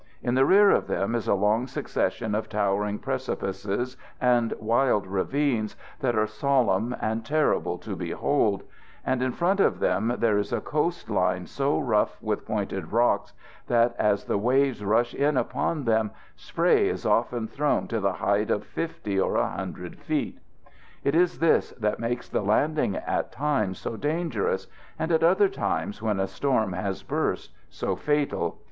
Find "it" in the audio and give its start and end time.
21.03-21.13